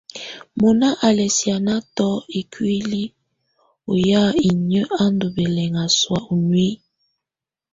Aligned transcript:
Mɔna 0.59 0.87
á 1.05 1.07
lɛ̀ 1.17 1.29
sì́ánatɔ̀ 1.37 2.13
ikuili 2.39 3.03
ɔ 3.91 3.93
yà 4.09 4.21
inyǝ 4.47 4.81
á 5.01 5.03
ndù 5.13 5.27
bɛlɛŋa 5.35 5.83
sɔ̀á 5.99 6.19
u 6.33 6.35
nuiyi. 6.45 6.73